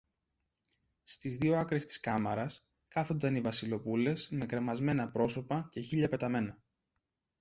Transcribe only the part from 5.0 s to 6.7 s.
πρόσωπα και χείλια πεταμένα